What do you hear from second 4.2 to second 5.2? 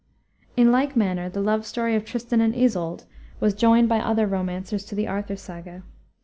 romancers to the